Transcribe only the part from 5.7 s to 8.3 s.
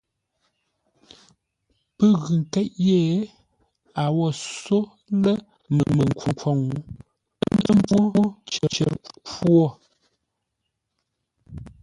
məngənkhwoŋ, ə́ mpfúŋə́